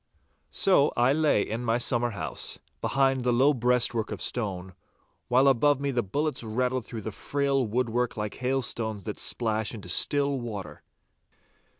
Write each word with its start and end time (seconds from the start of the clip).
So 0.49 0.91
I 0.97 1.13
lay 1.13 1.43
in 1.47 1.63
my 1.63 1.77
summer 1.77 2.09
house, 2.09 2.57
behind 2.81 3.23
the 3.23 3.31
low 3.31 3.53
breastwork 3.53 4.11
of 4.11 4.19
stone, 4.19 4.73
while 5.27 5.47
above 5.47 5.79
me 5.79 5.91
the 5.91 6.01
bullets 6.01 6.43
rattled 6.43 6.85
through 6.87 7.01
the 7.03 7.11
frail 7.11 7.67
woodwork 7.67 8.17
like 8.17 8.37
hailstones 8.37 9.03
that 9.03 9.19
splash 9.19 9.75
into 9.75 9.89
still 9.89 10.39
water. 10.39 10.81